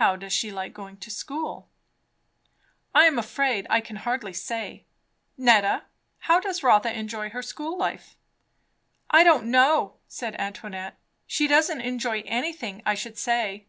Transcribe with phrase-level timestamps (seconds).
[0.00, 1.68] "How does she like going to school?"
[2.94, 4.86] "I am afraid I can hardly say.
[5.36, 5.82] Netta,
[6.20, 8.16] how does Rotha enjoy her school life?"
[9.10, 10.96] "I don't know," said Antoinette.
[11.26, 13.66] "She doesn't enjoy anything, I should say."